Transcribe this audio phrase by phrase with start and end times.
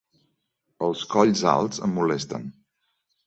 [0.87, 2.47] Els colls alts em molesten.